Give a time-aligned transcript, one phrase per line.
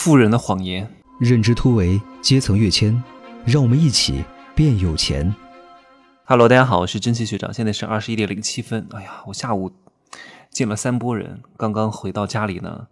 [0.00, 3.02] 富人的谎言，认知突围，阶层跃迁，
[3.44, 4.22] 让我们一起
[4.54, 5.34] 变有钱。
[6.24, 8.86] Hello，大家好，我是真奇学长，现在是二十一点零七分。
[8.92, 9.72] 哎呀，我下午
[10.50, 12.86] 见了三波人，刚刚回到家里呢，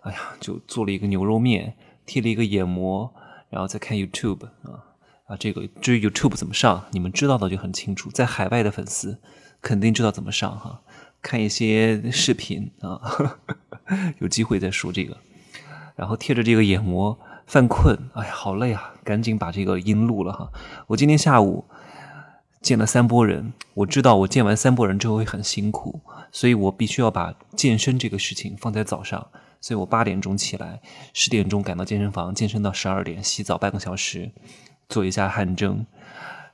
[0.00, 1.76] 哎呀，就做了一个牛肉面，
[2.06, 3.12] 贴了一个眼膜，
[3.50, 4.96] 然后再看 YouTube 啊
[5.26, 9.20] 啊，这个至于 YouTube 怎么上，你们知道的就很清楚，在海外的粉丝
[9.60, 10.80] 肯定知道怎么上哈，
[11.20, 13.38] 看一些视频啊，
[14.20, 15.14] 有机会再说这个。
[15.98, 18.94] 然后贴着这个眼膜，犯困，哎呀，好累啊！
[19.02, 20.48] 赶紧把这个音录了哈。
[20.86, 21.64] 我今天下午
[22.62, 29.26] 见了三波人，我知道我见完三波人之后会很辛苦，所以我必须要把健身这个事情放在早上。
[29.60, 30.80] 所以我八点钟起来，
[31.12, 34.30] 十点钟赶到健身房，健身到十二点，洗澡半个小时，
[34.88, 35.84] 做一下汗蒸，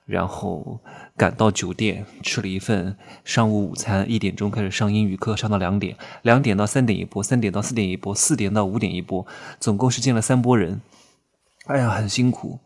[0.05, 0.81] 然后
[1.17, 9.27] 赶到酒店吃了一份商务午餐，一点钟开始上英语课，上到两点，两点到三点一波，三点到四点一波，四点到五点一波，
[9.59, 10.83] 总共是见了三波人。
[11.67, 12.61] 哎呀，很辛苦。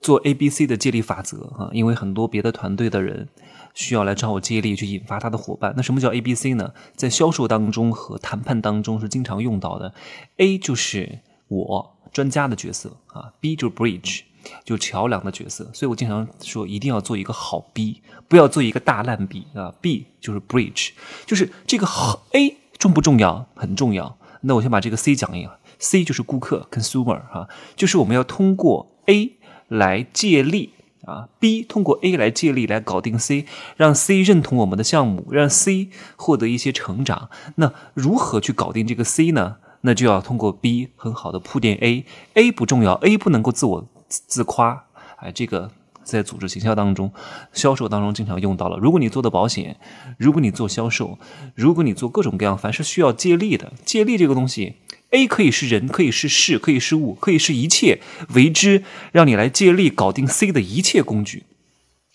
[0.00, 3.28] 做 A、B、C 的接力法则啊，因为很多别的团队的人
[3.72, 5.74] 需要来找我接力，去引发他的伙伴。
[5.76, 6.74] 那什么叫 A、B、C 呢？
[6.96, 9.94] 在销售当中和谈判当中是经常用到的。
[10.38, 14.22] A 就是我专家的角色啊，B 就是 Bridge。
[14.64, 19.74] 就桥梁的角色，所以我经常说一定要做一个好 B，不要做一个大烂 B 啊。
[19.80, 20.90] B 就是 bridge，
[21.26, 23.46] 就是这个好 A 重不重要？
[23.54, 24.18] 很重要。
[24.42, 29.36] 那我先把这个 C 讲一个，C 就是顾客 consumer 哈、啊，就是我们要通过 A
[29.68, 33.46] 来借力啊，B 通过 A 来借力来搞定 C，
[33.76, 37.30] 让 C 认同我们的项目，让 C 获得一些成长。
[37.56, 39.56] 那如何去搞定这个 C 呢？
[39.84, 43.88] 那就要通过 B 很好的铺垫 A，A 不重要，A 不能够自我。
[44.26, 44.84] 自夸，
[45.16, 45.70] 哎，这个
[46.04, 47.12] 在组织行销当中、
[47.52, 48.76] 销售当中经常用到了。
[48.76, 49.78] 如果你做的保险，
[50.18, 51.18] 如果你做销售，
[51.54, 54.76] 如果你做各种各样，凡是需要借力的，借力这个东西
[55.10, 58.00] ，A 可以是人，可以是事，可以是物，可以是一切
[58.34, 61.44] 为之让你来借力搞定 C 的一切工具，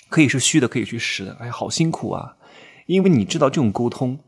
[0.09, 1.37] 可以是虚的，可以是实的。
[1.39, 2.35] 哎，好辛苦啊！
[2.85, 4.19] 因为你知道这种沟通，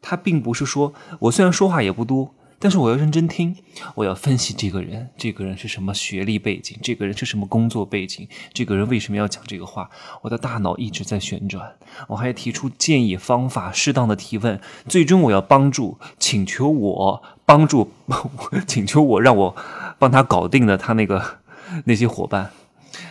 [0.00, 2.34] 它并不是说我虽然说话也不多。
[2.58, 3.54] 但是我要认真听，
[3.94, 9.90] 我要分析这个人，这个人是什么学历背景，这个人是什么工作背景，这个人为什么要讲这个话？
[10.22, 11.74] 我的大脑一直在旋转，
[12.08, 14.58] 我还提出建议、方法、适当的提问，
[14.88, 17.92] 最终我要帮助、请求我帮助、
[18.66, 19.56] 请求我让我
[19.98, 21.38] 帮他搞定的他那个
[21.84, 22.50] 那些伙伴。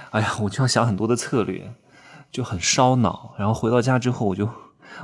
[0.10, 1.72] 哎呀，我就要想很多的策略，
[2.32, 3.36] 就很烧脑。
[3.38, 4.50] 然后回到家之后，我就。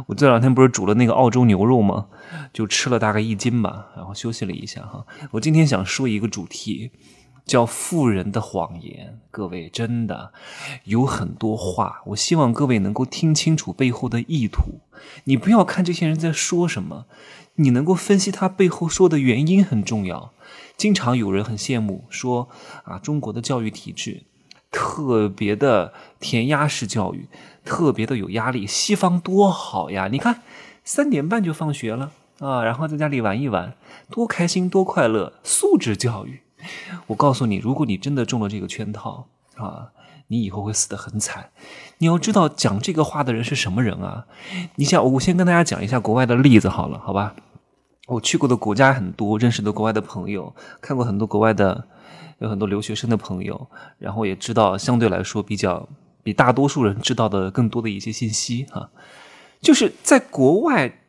[0.08, 2.08] 我这两天不是煮了那个澳洲牛肉吗？
[2.54, 5.06] 就吃了大概一斤吧，然后休息了一下哈。
[5.32, 6.92] 我今天想说一个主题，
[7.46, 9.20] 叫“富人的谎言”。
[9.32, 10.34] 各位真的
[10.86, 14.82] 有很多话，我希望各位能够听清楚背后的意图。
[15.26, 17.06] 你不要看这些人在说什么，
[17.56, 20.34] 你能够分析他背后说的原因很重要。
[20.78, 22.50] 经常有人很羡慕说
[22.84, 24.24] 啊，中国的教育体制
[24.72, 27.28] 特别的填鸭式教育。
[27.64, 30.08] 特别的有压力，西方多好呀！
[30.12, 30.42] 你看，
[30.84, 33.76] 三点半就放学了啊，然后在家里玩一玩，
[34.10, 35.34] 多开心，多快乐！
[35.44, 36.42] 素质教育，
[37.06, 39.28] 我告诉你，如果你真的中了这个圈套
[39.58, 39.90] 啊，
[40.30, 41.52] 你以后会死得很惨。
[42.00, 44.26] 你要知道，讲这个话的人是什么人啊？
[44.78, 47.36] 你想，我先跟大家讲一下国外的例子好了，好吧？
[48.08, 51.86] 我去过的国家很多，认识的国外的朋友，看过很多国外的，
[52.42, 55.88] 有很多留学生的朋友，然后也知道相对来说比较。
[56.24, 58.92] 比大多数人知道的更多的一些信息哈，
[59.60, 61.00] 就是在国外，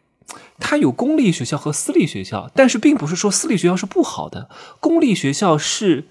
[0.58, 4.48] 它有公立学校和私立学校，但是并不是说私立学校是不好的。
[4.80, 6.08] 公立学校是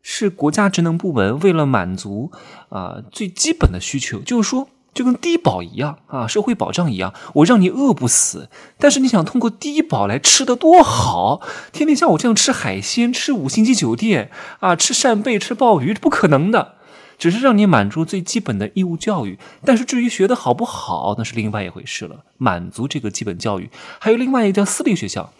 [0.00, 2.30] 是国家职能部门为了满足
[2.68, 8.48] 啊、最基本的需求，就是说就跟低保一样啊，社会保障一样，我让你饿不死，
[8.78, 14.30] 但是你想通过低保来吃的多好，天天像我这样吃海鲜、吃五星级酒店
[14.60, 16.76] 啊、吃扇贝、吃鲍鱼，不可能的。
[17.18, 22.24] 只是让你满足最基本的义务教育，但是至于学的好不好，那是另外一回事了。
[22.36, 25.32] 满足这个基本教育，还有另外一个叫私立学校。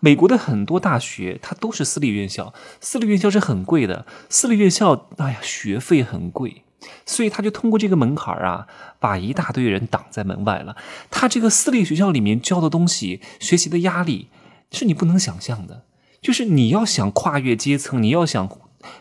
[0.00, 6.62] 美国的很多大学它都是私立院校，私立院校是很贵的，私立院校哎呀学费很贵，
[7.04, 8.66] 所以他就通过这个门槛啊，
[8.98, 10.76] 把一大堆人挡在门外了。
[11.10, 14.28] 他这个私立学校里面教的东西，学习的压力
[14.70, 15.84] 是你不能想象的，
[16.20, 18.48] 就是你要想跨越阶层，你要想。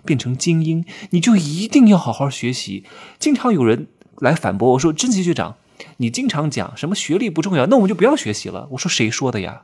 [0.03, 2.83] 变成精英，你就一定要好好学习。
[3.17, 3.87] 经常有人
[4.17, 5.55] 来反驳我说：“真奇学长，
[5.97, 9.61] 你经常讲什么学历不重要，那我们就不要学习了。”我说：“谁说的呀？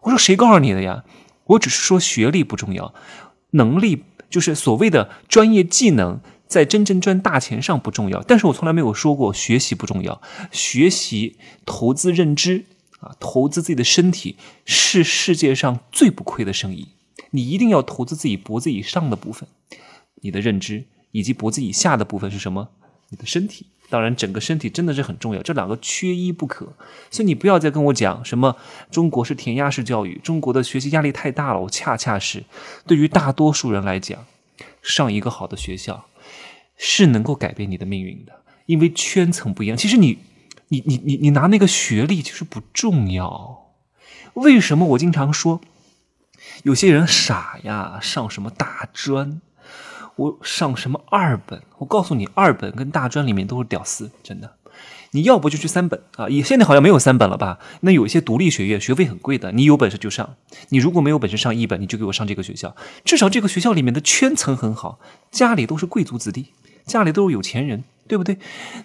[0.00, 1.04] 我说谁告诉你的呀？
[1.44, 2.92] 我只是说学历不重要，
[3.52, 6.20] 能力就是所谓的专业技能，
[6.52, 8.22] 在真正赚大钱上不重要。
[8.22, 10.22] 但是我从来没有说过学习不重要，
[10.52, 12.64] 学习、投资、认知
[13.00, 16.88] 啊，投资自己的身体是世界上最不亏的生意。
[17.30, 19.48] 你一定要投资自己脖子以上的部分，
[20.20, 22.68] 你的认知，以及脖子以下的部分是什么？
[23.08, 23.66] 你的身体。
[23.88, 26.72] 当然，整个身体真的是很重要，这两个缺一不可。
[27.10, 28.56] 所以你不要再跟我讲什么
[28.90, 31.60] 中国是填鸭式教育，中国的学习压力太大了。
[31.60, 32.44] 我恰恰是
[32.86, 34.24] 对于大多数人来讲，
[34.82, 36.06] 上一个好的学校
[36.76, 38.32] 是能够改变你的命运的，
[38.66, 39.76] 因为圈层不一样。
[39.76, 40.18] 其实你，
[40.68, 43.74] 你，你，你，你拿那个学历其实不重要。
[44.34, 45.60] 为什么我经常说
[46.62, 49.40] 有些人傻呀，上什么大专？
[50.16, 51.62] 我上什么二本？
[51.78, 54.56] 我告诉你，二本跟大专里面都是屌丝，真的。
[55.12, 56.28] 你要不就去三本啊？
[56.28, 57.58] 也现在好像没有三本了吧？
[57.80, 59.52] 那有一些独立学院，学费很贵的。
[59.52, 60.36] 你有本事就上，
[60.68, 62.76] 你如果没有本事上一本，你就给我上这个学校。
[63.04, 64.98] 至少这个学校里面的圈层很好，
[65.30, 66.46] 家里都是贵族子弟，
[66.84, 67.84] 家里都是有钱人。
[68.08, 68.36] 对不对？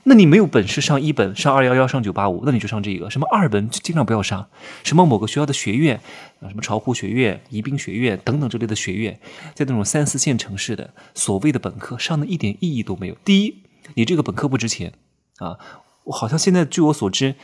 [0.03, 3.09] 那你没有本事上一本、上二幺幺、上九八五，那你就上这个。
[3.09, 4.47] 什么二本尽量不要上。
[4.83, 5.99] 什么某个学校的学院
[6.39, 9.19] 啊，什么巢湖学院、宜宾学院等等之类的学院，
[9.53, 13.17] 在那种三四线城市的所谓的本科，上的一点意义都没有。
[13.25, 13.63] 第一，
[13.95, 14.93] 你这个本科不值钱
[15.39, 15.57] 啊。
[16.07, 17.35] 我好像现在据我所知，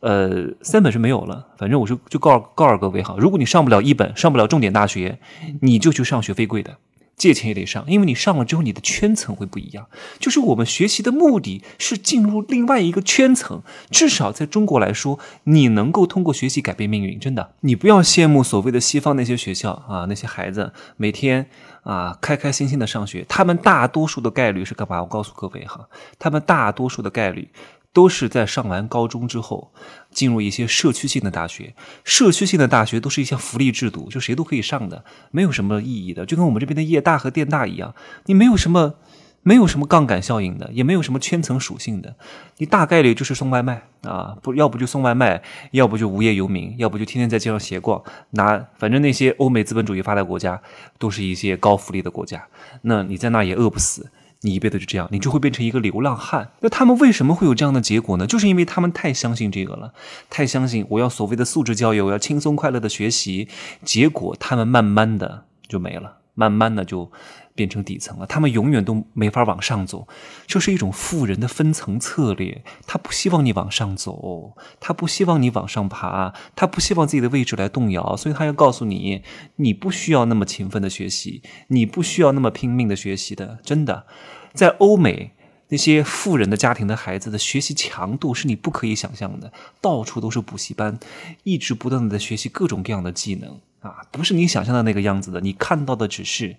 [0.00, 1.46] 呃，三本是没有了。
[1.56, 5.18] 反正我就就告告诉各位哈，如果你上不了一本，上不了重点大学，
[5.62, 6.76] 你就去上学费贵的。
[7.14, 9.86] 借钱也得上，因为你上了之后，你的圈层会不一样。
[10.18, 17.20] 就是我们学习的目的是进入另外一个圈层，至少在中国来说，你能够通过学习改变命运。
[17.20, 21.46] 真的，你不要羡慕所谓的西方那些学校啊，那些孩子每天
[21.82, 25.00] 啊开开心心的上学，他们大多数的概率是干嘛？
[25.00, 25.88] 我告诉各位哈，
[26.18, 27.48] 他们大多数的概率。
[27.92, 29.72] 都是在上完高中之后，
[30.10, 31.74] 进入一些社区性的大学。
[32.04, 36.24] 社区性的大学都是一项福利制度，就谁都可以上的，没有什么意义的。
[36.24, 37.94] 就跟我们这边的业大和电大一样，
[38.26, 38.94] 你没有什么，
[39.42, 42.16] 没有什么杠杆效应的，也没有什么圈层属性的。
[42.56, 45.42] 你大概率就是送外卖啊，不要不就送外卖，
[45.72, 48.02] 要不就无业游民，要不就天天在街上闲逛。
[48.30, 50.62] 拿反正那些欧美资本主义发达国家
[50.98, 52.46] 都是一些高福利的国家，
[52.82, 54.10] 那你在那也饿不死。
[54.42, 56.50] 你一辈子就这样，你就会变成一个流浪汉。
[56.60, 58.26] 那他们为什么会有这样的结果呢？
[58.26, 59.92] 就是因为他们太相信这个了，
[60.28, 63.48] 太相信我要所谓的素质教育，我要轻松快乐的学习。
[63.84, 67.10] 结果他们慢慢的就没了，慢慢的就
[67.54, 68.26] 变成底层了。
[68.26, 70.06] 他们永远都没法往上走，
[70.46, 72.62] 这是一种富人的分层策略。
[72.86, 79.22] 他不希望你往上走，他不希望你往上爬，他不希望自己的位置来动摇，所以他要告诉你，
[79.56, 84.06] 你不需要那么勤奋的学习，你不需要那么拼命的学习的，真的。
[84.54, 85.32] 在欧美，
[85.68, 90.98] 那些富人的家庭的孩子的学习强度是你不可以想象的，到处都是补习班，
[91.44, 95.40] 一直不断的在学习各种各样的技能啊，不是你想象的那个样子的。
[95.40, 96.56] 你看到的只是，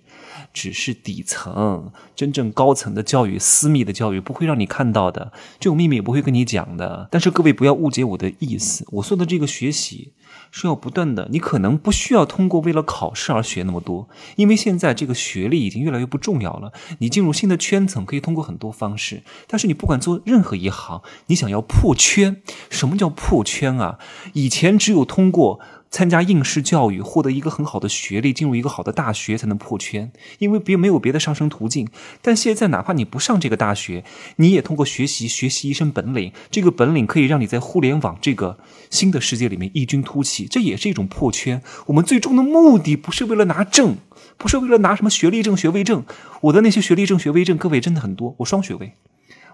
[0.54, 7.08] 只是底层，真正高层的教育、私密的教育不会让你看到的，这种秘密也不会跟你讲的。
[7.10, 10.14] 但是各位不要误解我的意思，我说的这个学习。
[10.56, 16.72] 是要不断的，你可能不需要通过为了考试而学那么多，因为现在这个学历已经越来越不重要了。
[17.00, 23.98] 你进入新的圈层可以通过很多方式，但是你不管做任何一行，你想要破圈，什么叫破圈啊？
[24.34, 25.60] 以前只有通过。
[25.94, 31.88] 参加应试教育，获得一个很好的学历，进入一个好的大学才能破圈，因为别没有别的上升途径。
[32.19, 34.04] 但现在，哪怕你不上这个大学，
[34.38, 38.57] 你也通过学习学习一身本领，这个本领可以让你在互联网这个
[38.90, 41.62] 新的世界里面异军突起，这也是一种破圈。
[41.86, 43.98] 我们最终的目的不是为了拿证，
[44.39, 46.04] 不是为了拿什么学历证、学位证。
[46.42, 48.94] 我的那些学历证、学位证，各位真的很多，我双学位。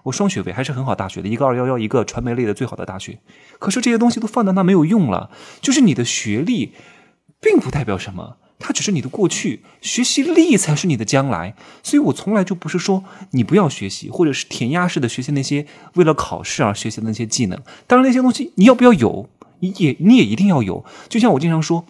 [0.04, 3.18] 我双学位还是很好大学的，一个二幺幺，一个传媒类的最好的大学。
[3.58, 5.30] 可是这些东西都放在那没有用了，
[5.60, 6.72] 就是你的学历，
[7.40, 11.54] 并不代表什么，它只是你的过去，学习力才是你的将来。
[11.82, 17.60] 所以我从来就不是说你不要学习，或者是填鸭式的学习那些为了考试而学习的那些技能。
[17.86, 19.28] 当然那些东西你要不要有，
[19.60, 20.84] 你也你也一定要有。
[21.08, 21.84] 就像我经常说，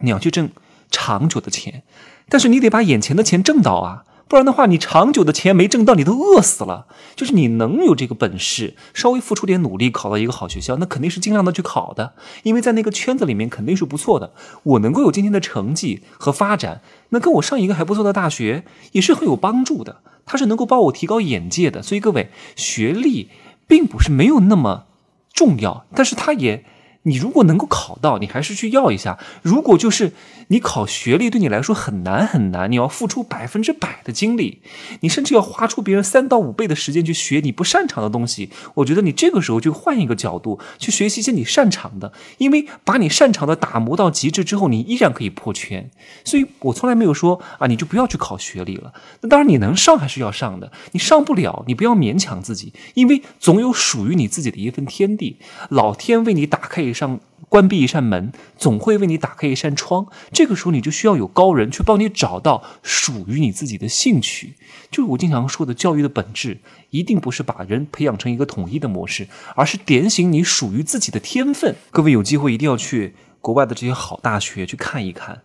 [0.00, 0.50] 你要去挣
[0.90, 1.82] 长久的钱，
[2.28, 4.04] 但是你得把眼前的钱挣到啊。
[4.26, 6.86] 不然的话，你长久的钱没挣到，你都饿死了。
[7.14, 14.32] 就是你能有这个本事，稍微付出点努力，考到一个好学校，那肯定是尽量的去考的，因为在那个圈子里面肯定是不错的。
[14.62, 20.00] 我能够有今天的成绩和发展，那跟我上一个还不错的大学也是很有帮助的。
[20.26, 21.82] 它是能够帮我提高眼界的。
[21.82, 23.28] 所以各位，学历
[23.66, 24.86] 并不是没有那么
[25.32, 26.64] 重要，但是它也。
[27.04, 29.18] 你如果能够考到，你还是去要一下。
[29.42, 30.12] 如果就是
[30.48, 34.62] 你考学历对你来说很难很难，你要付出百分之百的精力，
[35.00, 38.50] 你甚至要花出别人三到五倍的时间去学你不擅长的东西。
[38.74, 45.90] 我觉得你这个时候就换一个角度去学习一些你擅长的，因为把你擅长的打磨到极致之后，你依然可以破圈。
[46.24, 48.94] 所以我从来没有说啊，你就不要去考学历了。
[49.20, 55.36] 那当然你能上还是要上的，你上不了，你不要勉强自己，因为总有属于你自己的一份天地，
[55.68, 56.93] 老天为你打开。
[56.94, 60.06] 上关闭一扇门，总会为你打开一扇窗。
[60.32, 64.54] 这个时候，你就需要有高人去帮你找到属于你自己的兴趣。
[64.90, 66.60] 就是我经常说的，教育的本质
[66.90, 71.74] 一定不是把人培养成一个统一的模式，而是点醒你属于自己的天分。
[71.90, 75.42] 各位有机会一定要去国外的这些好大学去看一看。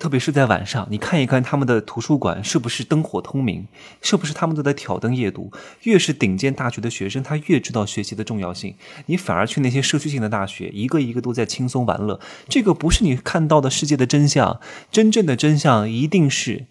[0.00, 3.68] 特别是在晚上，你看一看他们的图书馆是不是灯火通明，
[4.00, 5.52] 是不是他们都在挑灯夜读。
[5.82, 8.74] 越是顶尖大学的学生，他越知道学习的重要性。
[9.06, 12.18] 你反而去那些社区性的大学，一个一个都在轻松玩乐。
[12.48, 14.58] 这个不是你看到的世界的真相，
[14.90, 16.64] 真正的真相一定是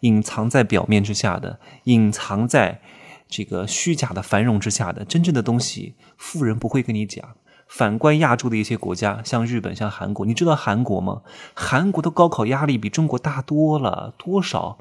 [0.00, 2.80] 隐藏在表面之下的，隐藏在
[3.28, 5.04] 这个虚假的繁荣之下的。
[5.04, 7.36] 真正的东西，富人不会跟你讲。
[7.72, 11.22] 反观亚洲的一些国家，像日本、像韩国，你知道韩国吗？
[11.54, 14.76] 韩国的高考压力比中国大多了，多少？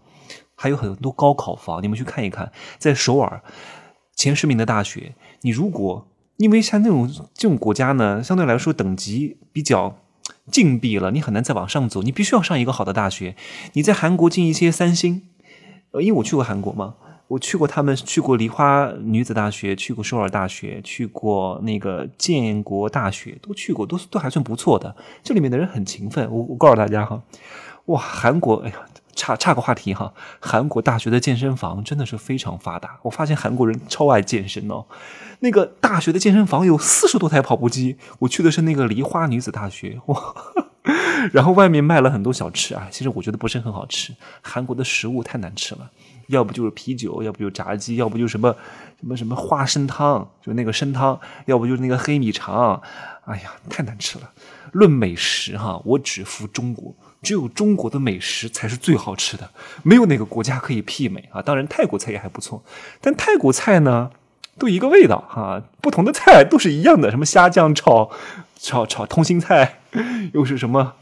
[0.55, 3.41] 还有很多高考房，你们去看一看，在首尔
[4.13, 6.05] 前十名的大学，你如果
[6.35, 9.95] 因为像那种这种国家呢，相对来说等级比较
[10.51, 13.37] 禁闭了，你很难再往上走，你必须要上一个好的大学。
[13.71, 15.29] 你在韩国进一些三星，
[15.91, 16.95] 呃，因为我去过韩国嘛。
[17.31, 24.93] 我去过他们，去过梨花女子大学，去过首尔大学，去过那个建国大学，都去过，都都还算不错的。
[25.23, 26.29] 这里面的人很勤奋。
[26.29, 27.21] 我我告诉大家哈，
[27.85, 28.75] 哇，韩国，哎呀，
[29.15, 32.99] 差差个话题哈，韩国大学的健身房真的是非常发达。
[33.03, 34.85] 我发现韩国人超爱健身哦。
[35.39, 37.95] 那个大学的健身房有四十多台跑步机。
[38.19, 40.35] 我去的是那个梨花女子大学，哇，
[41.31, 44.13] 然后外面卖了很多小吃啊，其实我觉得不是很好吃。
[44.41, 45.89] 韩国的食物太难吃了。
[46.27, 48.55] 要不就是啤酒，要不就炸鸡，要不就什么
[49.01, 52.81] 什么什么花生汤，就那个参汤，要不就是那个黑米肠，
[53.25, 54.29] 哎呀，太难吃了。
[54.71, 59.49] 论美食哈，我只服中国，只有中国的美食才是最好吃的，
[59.83, 61.41] 没有哪个国家可以媲美啊。
[61.41, 62.63] 当然泰国菜也还不错，
[63.01, 64.09] 但泰国菜呢
[64.57, 68.09] 都一个味道哈，不同的菜都是一样的，什么虾酱炒
[68.57, 69.80] 炒炒通心菜，
[70.33, 70.93] 又是什么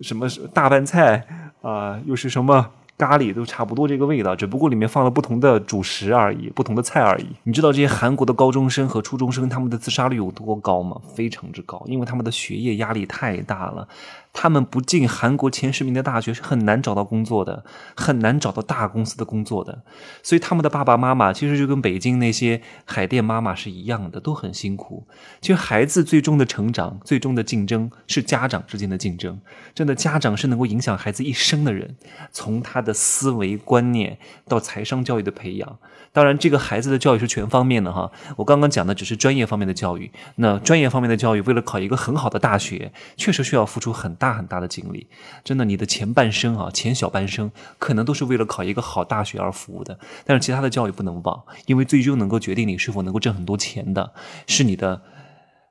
[0.00, 1.26] 什么大拌菜
[1.62, 2.70] 啊，又是什么。
[2.98, 7.24] 咖喱都差不多这个味道，只不过里面放了不同的主食而已，不同的菜而已。
[7.44, 11.00] 你知道这些韩国的高中生和初中生他们的自杀率有多高吗？
[11.14, 13.88] 非常之高，因为他们的学业压力太大了。
[14.32, 17.64] 他们不进韩国前十名的大学是很难找到工作的，
[17.96, 19.82] 很难找到大公司的工作的。
[20.22, 25.06] 所以他们的爸爸妈妈其实就跟北京那些海淀妈妈是一样的，都很辛苦。
[25.40, 29.40] 其实孩子最终的成长、最终的竞争是家长之间的竞争。
[29.74, 31.96] 真的，家长是能够影响孩子一生的人，
[32.32, 35.78] 从他的思维观念到财商教育的培养。
[36.12, 38.10] 当然，这个孩子的教育是全方面的哈。
[38.36, 45.08] 我刚刚讲的只是专业方面的教育，那专业方面的教育，为了考一个很好的大学，确实需要付出很大很大的精力。
[45.42, 49.98] 真的，你的前半生啊，前小半生，可能都是为了考一个好大学而服务的。
[50.26, 54.12] 但是其他的教育不能忘，因为最终能够决定你是否能够挣很多钱的，
[54.46, 55.00] 是你的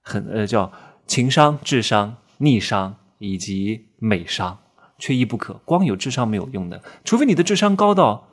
[0.01, 0.72] 很呃叫
[1.06, 4.58] 情商、智商、逆商以及美商，
[4.98, 5.62] 缺一不可。
[5.65, 8.28] 光有智商没有用的，除非你的智商高到。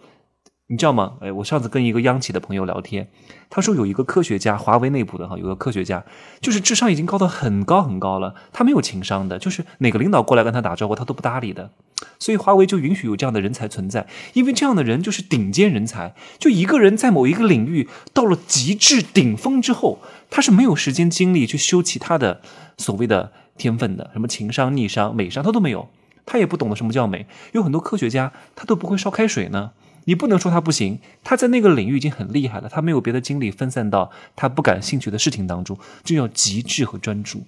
[0.68, 1.14] 你知道吗？
[1.20, 3.08] 哎，我上次跟一个央企的朋友聊天，
[3.48, 6.04] 他说有一个科学家，华为内部的哈，有个科学家，
[6.40, 11.70] 就是智商已经高到很高很高了，他没有情商的，就是哪个领导过来跟他打招呼，他都不搭理的。
[12.18, 16.16] 所以华为就允许有这样的人才存在，因为这样的人就是顶尖人才。
[16.40, 22.40] 就一个人在某一个领域到了极致顶峰之后，他是没有时间精力去修其他的
[22.76, 25.88] 所谓的天分的，什么情商、逆商、美商他都没有，
[26.26, 27.26] 他也不懂得什么叫美。
[27.52, 29.70] 有很多科学家他都不会烧开水呢。
[30.06, 37.44] 你不能说他不行，他在那个领域已经很厉害了，他没有别的精力分散到他不感兴趣的事情当中，这叫极致和专注。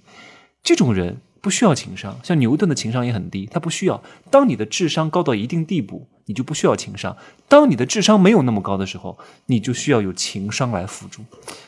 [0.62, 1.19] 这种人。
[1.40, 4.02] 不需要情商，像牛顿的情商也很低，他不需要。
[4.30, 7.14] 当你的智商高到一定地步，你就不需要情商；
[7.49, 11.23] 当你的智商没有那么高的时候，你就需要有情商来辅助。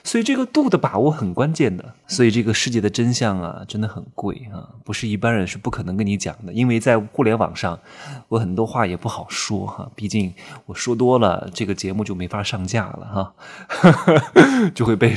[0.04, 1.94] 所以这个度的把握很关键的。
[2.06, 6.52] 所以这个世界的真相啊，真的很贵啊，不是一般人是不可能跟你讲的。
[6.52, 7.78] 因为在互联网上，
[8.28, 10.34] 我很多话也不好说哈，毕竟
[10.66, 13.34] 我说多了，这个节目就没法上架了哈，
[14.74, 15.14] 就会被。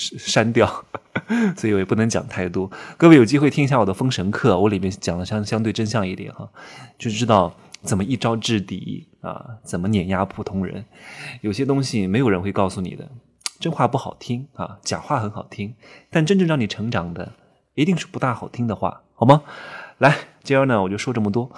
[0.18, 0.86] 删掉，
[1.56, 2.70] 所以我也不能讲太多。
[2.96, 6.48] 各位有机会听一下我的封神课，我里面讲的相相对真相一点哈，
[6.98, 10.86] 就知道怎么一招制敌啊，怎么碾压普通人。
[11.42, 13.10] 有些东西没有人会告诉你的，
[13.58, 15.74] 真话不好听啊，假话很好听，
[16.08, 17.32] 但真正让你成长的，
[17.74, 19.42] 一定是不大好听的话，好吗？
[19.98, 21.50] 来，今儿呢我就说这么多。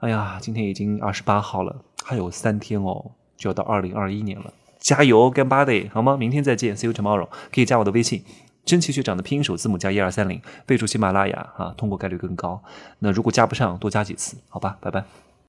[0.00, 4.52] 哎呀，今天已经二十八号了，还有三天哦，就要到二零二一年了。
[4.78, 6.16] 加油干巴的好吗？
[6.16, 7.28] 明天再见，See you tomorrow。
[7.52, 8.22] 可以加我的微信，
[8.64, 12.62] 真奇学长的拼音首字母加一二三零，备注喜马拉雅啊，通过概率更高。
[13.00, 15.04] 那如果加不上，多加几次，好吧，拜拜。